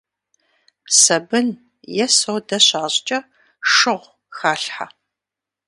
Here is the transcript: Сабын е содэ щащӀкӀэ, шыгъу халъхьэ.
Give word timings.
Сабын 1.01 1.47
е 2.05 2.07
содэ 2.19 2.57
щащӀкӀэ, 2.67 3.19
шыгъу 3.73 4.13
халъхьэ. 4.37 4.87